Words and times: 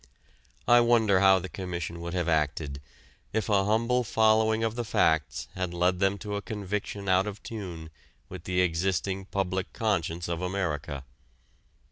I 0.67 0.79
wonder 0.79 1.19
how 1.19 1.37
the 1.37 1.47
Commission 1.47 2.01
would 2.01 2.15
have 2.15 2.27
acted 2.27 2.81
if 3.33 3.49
a 3.49 3.65
humble 3.65 4.03
following 4.03 4.63
of 4.63 4.73
the 4.73 4.83
facts 4.83 5.47
had 5.53 5.75
led 5.75 5.99
them 5.99 6.17
to 6.25 6.35
a 6.37 6.41
conviction 6.41 7.07
out 7.07 7.27
of 7.27 7.43
tune 7.43 7.91
with 8.27 8.45
the 8.45 8.61
existing 8.61 9.25
public 9.25 9.73
conscience 9.73 10.27
of 10.27 10.41
America. 10.41 11.03